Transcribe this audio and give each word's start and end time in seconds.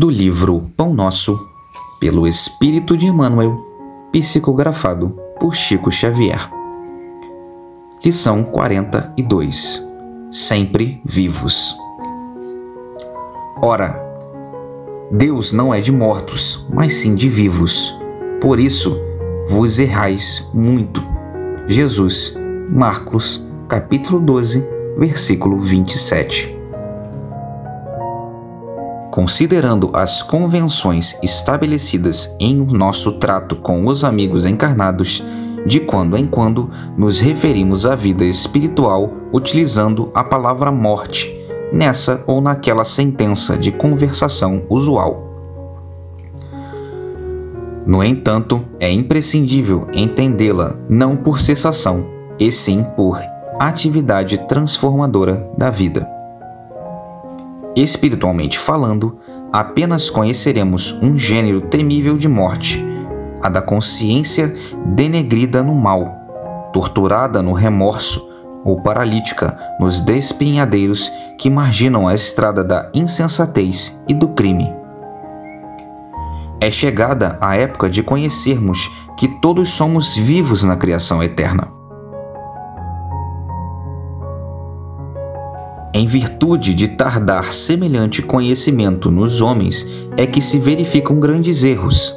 do 0.00 0.08
livro 0.08 0.62
Pão 0.78 0.94
Nosso, 0.94 1.38
pelo 2.00 2.26
Espírito 2.26 2.96
de 2.96 3.04
Emmanuel, 3.04 3.62
psicografado 4.10 5.10
por 5.38 5.54
Chico 5.54 5.90
Xavier. 5.92 6.50
Lição 8.02 8.42
42 8.42 9.86
Sempre 10.30 11.02
vivos. 11.04 11.76
Ora, 13.60 14.02
Deus 15.12 15.52
não 15.52 15.74
é 15.74 15.82
de 15.82 15.92
mortos, 15.92 16.66
mas 16.72 16.94
sim 16.94 17.14
de 17.14 17.28
vivos. 17.28 17.94
Por 18.40 18.58
isso 18.58 18.98
vos 19.50 19.78
errais 19.78 20.42
muito. 20.54 21.02
Jesus, 21.66 22.34
Marcos, 22.70 23.46
capítulo 23.68 24.18
12, 24.18 24.66
versículo 24.96 25.60
27. 25.60 26.59
Considerando 29.10 29.90
as 29.92 30.22
convenções 30.22 31.16
estabelecidas 31.22 32.34
em 32.38 32.54
nosso 32.56 33.12
trato 33.12 33.56
com 33.56 33.86
os 33.86 34.04
amigos 34.04 34.46
encarnados, 34.46 35.24
de 35.66 35.80
quando 35.80 36.16
em 36.16 36.24
quando 36.24 36.70
nos 36.96 37.20
referimos 37.20 37.84
à 37.84 37.94
vida 37.94 38.24
espiritual 38.24 39.12
utilizando 39.32 40.10
a 40.14 40.24
palavra 40.24 40.70
morte, 40.70 41.28
nessa 41.72 42.22
ou 42.26 42.40
naquela 42.40 42.84
sentença 42.84 43.56
de 43.56 43.70
conversação 43.72 44.62
usual. 44.68 45.28
No 47.86 48.04
entanto, 48.04 48.62
é 48.78 48.90
imprescindível 48.90 49.88
entendê-la 49.92 50.76
não 50.88 51.16
por 51.16 51.40
cessação, 51.40 52.06
e 52.38 52.50
sim 52.50 52.84
por 52.96 53.20
atividade 53.58 54.38
transformadora 54.46 55.50
da 55.58 55.70
vida. 55.70 56.19
Espiritualmente 57.80 58.58
falando, 58.58 59.18
apenas 59.50 60.10
conheceremos 60.10 60.92
um 61.00 61.16
gênero 61.16 61.62
temível 61.62 62.18
de 62.18 62.28
morte, 62.28 62.84
a 63.42 63.48
da 63.48 63.62
consciência 63.62 64.54
denegrida 64.84 65.62
no 65.62 65.74
mal, 65.74 66.04
torturada 66.74 67.40
no 67.40 67.54
remorso 67.54 68.28
ou 68.62 68.82
paralítica 68.82 69.58
nos 69.80 69.98
despenhadeiros 69.98 71.10
que 71.38 71.48
marginam 71.48 72.06
a 72.06 72.14
estrada 72.14 72.62
da 72.62 72.90
insensatez 72.92 73.98
e 74.06 74.12
do 74.12 74.28
crime. 74.28 74.70
É 76.60 76.70
chegada 76.70 77.38
a 77.40 77.56
época 77.56 77.88
de 77.88 78.02
conhecermos 78.02 78.90
que 79.16 79.26
todos 79.40 79.70
somos 79.70 80.14
vivos 80.14 80.62
na 80.62 80.76
criação 80.76 81.22
eterna. 81.22 81.79
Em 85.92 86.06
virtude 86.06 86.72
de 86.72 86.86
tardar 86.86 87.52
semelhante 87.52 88.22
conhecimento 88.22 89.10
nos 89.10 89.40
homens, 89.40 89.84
é 90.16 90.24
que 90.24 90.40
se 90.40 90.58
verificam 90.58 91.18
grandes 91.18 91.64
erros. 91.64 92.14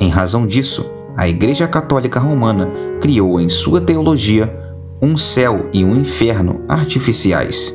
Em 0.00 0.08
razão 0.08 0.44
disso, 0.44 0.84
a 1.16 1.28
Igreja 1.28 1.68
Católica 1.68 2.18
Romana 2.18 2.68
criou 3.00 3.40
em 3.40 3.48
sua 3.48 3.80
teologia 3.80 4.52
um 5.00 5.16
céu 5.16 5.68
e 5.72 5.84
um 5.84 5.94
inferno 6.00 6.64
artificiais. 6.68 7.72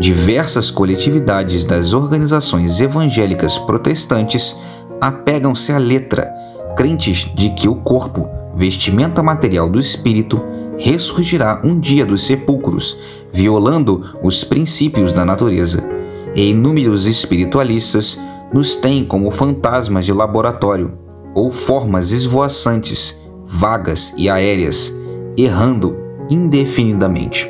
Diversas 0.00 0.68
coletividades 0.68 1.64
das 1.64 1.92
organizações 1.92 2.80
evangélicas 2.80 3.56
protestantes 3.56 4.56
apegam-se 5.00 5.72
à 5.72 5.78
letra, 5.78 6.28
crentes 6.76 7.26
de 7.34 7.50
que 7.50 7.68
o 7.68 7.76
corpo, 7.76 8.28
vestimenta 8.54 9.22
material 9.22 9.68
do 9.68 9.78
espírito, 9.78 10.40
ressurgirá 10.78 11.60
um 11.64 11.78
dia 11.78 12.06
dos 12.06 12.22
sepulcros, 12.22 12.96
violando 13.38 14.02
os 14.20 14.42
princípios 14.42 15.12
da 15.12 15.24
natureza. 15.24 15.88
E 16.34 16.50
inúmeros 16.50 17.06
espiritualistas 17.06 18.18
nos 18.52 18.74
têm 18.74 19.04
como 19.04 19.30
fantasmas 19.30 20.04
de 20.04 20.12
laboratório 20.12 20.98
ou 21.36 21.48
formas 21.48 22.10
esvoaçantes, 22.10 23.16
vagas 23.44 24.12
e 24.16 24.28
aéreas, 24.28 24.92
errando 25.36 25.96
indefinidamente. 26.28 27.48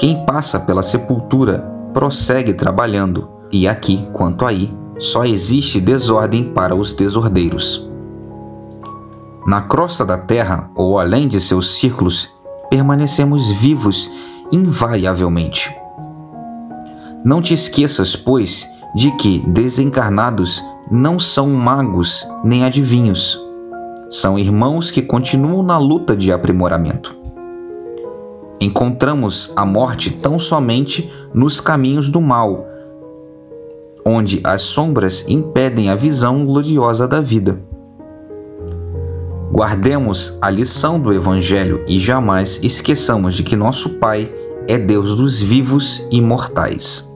Quem 0.00 0.26
passa 0.26 0.58
pela 0.58 0.82
sepultura 0.82 1.60
prossegue 1.94 2.52
trabalhando, 2.52 3.28
e 3.52 3.68
aqui, 3.68 4.04
quanto 4.12 4.44
aí, 4.44 4.76
só 4.98 5.24
existe 5.24 5.80
desordem 5.80 6.52
para 6.52 6.74
os 6.74 6.92
desordeiros. 6.92 7.88
Na 9.46 9.60
crosta 9.62 10.04
da 10.04 10.18
terra 10.18 10.70
ou 10.74 10.98
além 10.98 11.28
de 11.28 11.40
seus 11.40 11.78
círculos, 11.78 12.36
permanecemos 12.70 13.50
vivos 13.52 14.10
invariavelmente. 14.52 15.74
Não 17.24 17.42
te 17.42 17.52
esqueças, 17.52 18.14
pois, 18.14 18.66
de 18.94 19.10
que 19.16 19.40
desencarnados 19.48 20.62
não 20.90 21.18
são 21.18 21.50
magos 21.50 22.26
nem 22.44 22.64
adivinhos. 22.64 23.38
São 24.10 24.38
irmãos 24.38 24.90
que 24.90 25.02
continuam 25.02 25.62
na 25.62 25.76
luta 25.76 26.16
de 26.16 26.32
aprimoramento. 26.32 27.16
Encontramos 28.60 29.52
a 29.54 29.64
morte 29.64 30.10
tão 30.10 30.38
somente 30.38 31.12
nos 31.34 31.60
caminhos 31.60 32.08
do 32.08 32.20
mal, 32.20 32.66
onde 34.04 34.40
as 34.42 34.62
sombras 34.62 35.24
impedem 35.28 35.90
a 35.90 35.94
visão 35.94 36.44
gloriosa 36.44 37.06
da 37.06 37.20
vida. 37.20 37.60
Guardemos 39.58 40.38
a 40.40 40.48
lição 40.50 41.00
do 41.00 41.12
Evangelho 41.12 41.84
e 41.88 41.98
jamais 41.98 42.60
esqueçamos 42.62 43.34
de 43.34 43.42
que 43.42 43.56
nosso 43.56 43.98
Pai 43.98 44.32
é 44.68 44.78
Deus 44.78 45.16
dos 45.16 45.42
vivos 45.42 46.06
e 46.12 46.20
mortais. 46.20 47.07